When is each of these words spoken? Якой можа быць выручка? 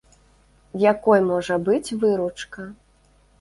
Якой 0.91 1.19
можа 1.31 1.59
быць 1.67 1.95
выручка? 2.05 2.67